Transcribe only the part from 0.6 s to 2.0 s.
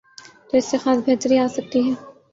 سے خاصی بہتری آ سکتی ہے۔